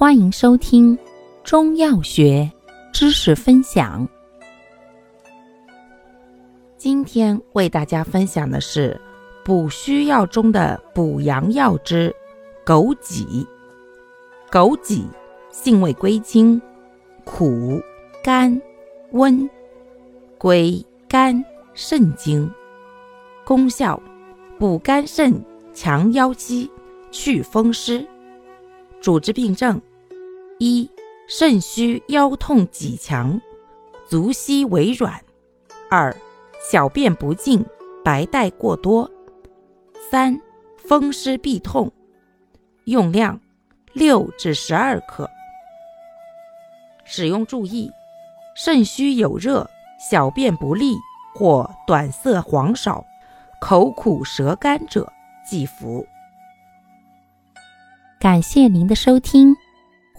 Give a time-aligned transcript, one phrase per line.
[0.00, 0.98] 欢迎收听
[1.44, 2.50] 中药学
[2.90, 4.08] 知识分享。
[6.78, 8.98] 今天为大家分享的是
[9.44, 12.10] 补虚药中的补阳药之
[12.64, 13.46] 枸杞。
[14.50, 15.04] 枸杞
[15.50, 16.58] 性味归经：
[17.24, 17.78] 苦、
[18.24, 18.58] 甘、
[19.10, 19.46] 温，
[20.38, 21.44] 归肝、
[21.74, 22.50] 肾经。
[23.44, 24.02] 功效：
[24.58, 25.30] 补肝肾、
[25.74, 26.70] 强腰膝、
[27.10, 28.02] 祛风湿。
[29.02, 29.78] 主治病症。
[30.62, 30.90] 一、
[31.26, 33.40] 肾虚腰痛脊强，
[34.06, 35.18] 足膝微软；
[35.90, 36.14] 二、
[36.70, 37.64] 小便不尽，
[38.04, 39.10] 白带过多；
[40.10, 40.38] 三、
[40.76, 41.90] 风湿痹痛。
[42.84, 43.40] 用量
[43.94, 45.30] 六至十二克。
[47.06, 47.90] 使用注意：
[48.54, 49.66] 肾虚有热、
[50.10, 50.94] 小便不利
[51.34, 53.02] 或短涩黄少、
[53.62, 55.10] 口苦舌干者
[55.42, 56.06] 忌服。
[58.18, 59.56] 感谢您的收听。